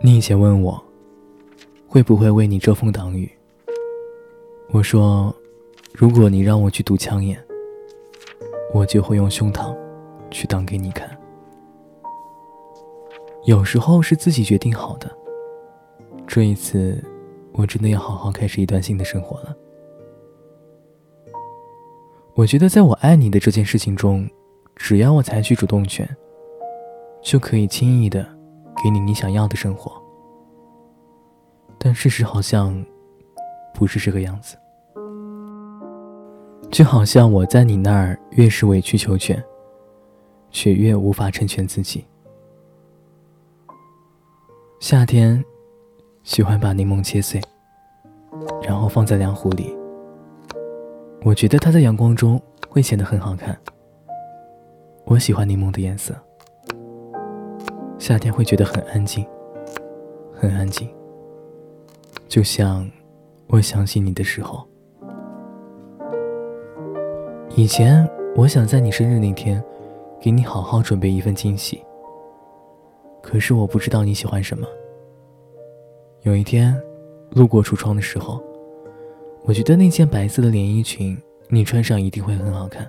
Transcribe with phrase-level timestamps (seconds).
[0.00, 0.82] 你以前问我，
[1.86, 3.30] 会不会为你遮风挡雨？
[4.70, 5.34] 我说，
[5.92, 7.42] 如果你让我去堵枪眼，
[8.72, 9.76] 我就会用胸膛
[10.30, 11.08] 去挡给你看。
[13.44, 15.10] 有时候是自己决定好的。
[16.26, 17.02] 这一次，
[17.52, 19.56] 我真的要好好开始一段新的生活了。
[22.34, 24.28] 我觉得，在我爱你的这件事情中，
[24.76, 26.08] 只要我采取主动权，
[27.28, 28.26] 就可以轻易的
[28.82, 29.92] 给你你想要的生活。
[31.78, 32.82] 但事实好像
[33.74, 34.56] 不是这个样子，
[36.70, 39.44] 就好像我在你那儿越是委曲求全，
[40.50, 42.02] 却越无法成全自己。
[44.80, 45.44] 夏天，
[46.22, 47.38] 喜欢把柠檬切碎，
[48.62, 49.76] 然后放在凉壶里。
[51.24, 52.40] 我觉得它在阳光中
[52.70, 53.54] 会显得很好看。
[55.04, 56.16] 我喜欢柠檬的颜色。
[58.08, 59.22] 夏天会觉得很安静，
[60.32, 60.88] 很安静，
[62.26, 62.90] 就像
[63.48, 64.66] 我想起你的时候。
[67.54, 69.62] 以前我想在你生日那天，
[70.18, 71.84] 给你好好准备一份惊喜。
[73.22, 74.66] 可是我不知道你喜欢什么。
[76.22, 76.74] 有一天，
[77.32, 78.42] 路过橱窗的时候。
[79.42, 81.14] 我觉得那件白色的连衣裙，
[81.50, 82.88] 你穿上一定会很好看。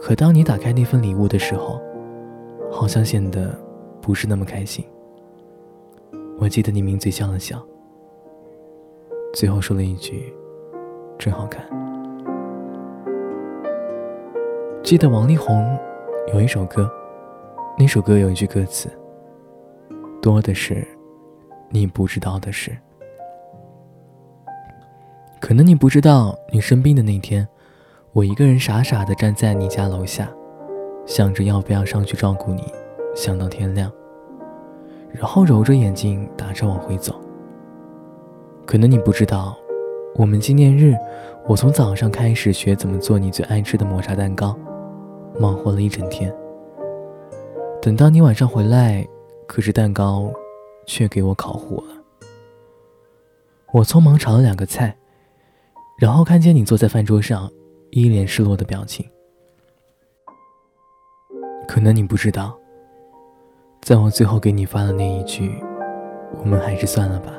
[0.00, 1.78] 可当你打开那份礼物的时候，
[2.70, 3.54] 好像显得
[4.00, 4.84] 不是那么开心。
[6.38, 7.62] 我记得你抿嘴笑了笑，
[9.34, 10.32] 最后说了一句
[11.18, 11.62] ：“真好看。”
[14.82, 15.78] 记得王力宏
[16.32, 16.90] 有一首歌，
[17.78, 18.88] 那首歌有一句歌词
[20.22, 20.86] ：“多的是
[21.68, 22.74] 你不知道的事。”
[25.38, 27.46] 可能你不知道，你生病的那天，
[28.12, 30.30] 我一个人傻傻的站在你家楼下，
[31.06, 32.62] 想着要不要上去照顾你，
[33.14, 33.90] 想到天亮，
[35.10, 37.20] 然后揉着眼睛打车往回走。
[38.66, 39.56] 可能你不知道，
[40.14, 40.96] 我们纪念日，
[41.46, 44.56] 我从早上开始学怎么做你最爱吃的抹茶蛋糕，
[45.38, 46.32] 忙活了一整天。
[47.82, 49.06] 等到你晚上回来，
[49.46, 50.30] 可是蛋糕
[50.86, 51.94] 却给我烤糊了。
[53.72, 54.96] 我匆忙炒了两个菜。
[55.98, 57.50] 然后看见你坐在饭桌上，
[57.90, 59.06] 一脸失落的表情。
[61.70, 62.58] 可能你不知道，
[63.80, 65.54] 在我最后给你发的那一句
[66.42, 67.32] “我们还是算了吧，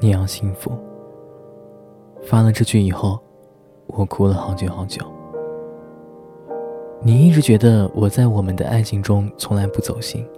[0.00, 0.72] 你要幸福”，
[2.26, 3.16] 发了这句以后，
[3.86, 5.00] 我哭了好久好久。
[7.00, 10.28] 你一直觉得我在我们的爱情中从来不走心，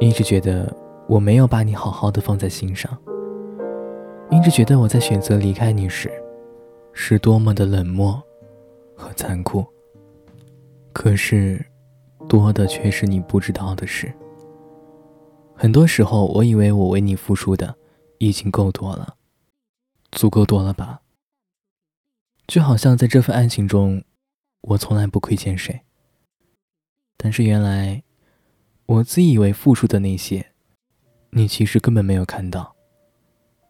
[0.00, 0.74] 一直觉得
[1.06, 2.90] 我没有把你好好的放在心上。
[4.30, 6.10] 一直觉得我在选择离开你时，
[6.92, 8.20] 是多么的冷漠
[8.96, 9.64] 和残酷。
[10.92, 11.64] 可是，
[12.34, 14.12] 多的却是你不知道的事。
[15.54, 17.76] 很多时候，我以为我为你付出的
[18.18, 19.16] 已经够多了，
[20.10, 21.02] 足够多了吧？
[22.48, 24.02] 就好像在这份爱情中，
[24.62, 25.82] 我从来不亏欠谁。
[27.16, 28.02] 但是原来，
[28.86, 30.50] 我自以为付出的那些，
[31.30, 32.74] 你其实根本没有看到。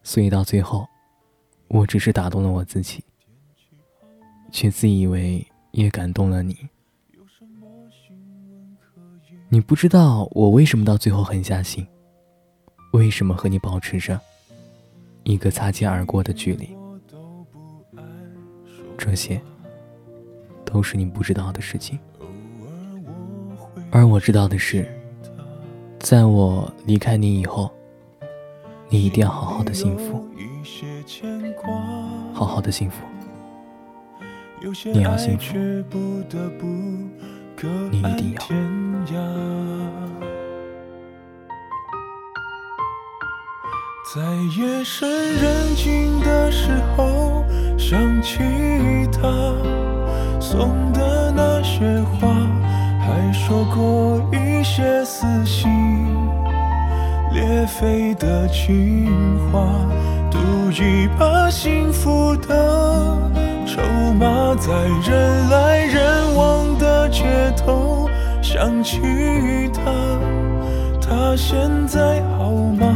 [0.02, 0.88] 所以到最后，
[1.68, 3.04] 我只是打动了我自己，
[4.50, 6.56] 却自以为也感动了你。
[9.54, 11.86] 你不知道我为什么到最后狠下心，
[12.92, 14.20] 为什么和你保持着
[15.22, 16.76] 一个擦肩而过的距离。
[18.98, 19.40] 这些
[20.64, 21.96] 都是你不知道的事情，
[23.92, 24.92] 而我知道的是，
[26.00, 27.70] 在我离开你以后。
[28.88, 30.28] 你一定要好好的幸福，
[32.32, 33.04] 好好的幸福。
[34.92, 35.54] 你要幸福，
[37.62, 39.18] 你一定要。
[44.14, 44.20] 在
[44.56, 47.44] 夜深人静的时候，
[47.78, 48.38] 想起
[49.10, 49.22] 他
[50.38, 52.28] 送的那些花，
[53.00, 55.70] 还说过一些撕心。
[57.32, 59.10] 裂肺的情
[59.50, 59.64] 话，
[60.30, 60.38] 赌
[60.70, 63.18] 一把幸福的
[63.74, 63.82] 筹
[64.12, 64.72] 码，在
[65.04, 67.24] 人来人往的街
[67.56, 68.08] 头
[68.40, 69.00] 想起
[69.74, 69.90] 他，
[71.00, 72.86] 他现在好吗？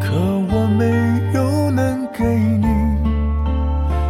[0.00, 0.86] 可我没
[1.34, 2.66] 有能给你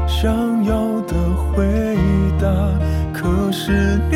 [0.06, 0.32] 想
[0.64, 1.16] 要的
[1.52, 1.66] 回
[2.38, 2.46] 答，
[3.12, 4.15] 可是你。